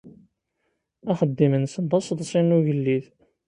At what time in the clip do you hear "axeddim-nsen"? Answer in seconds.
1.11-1.83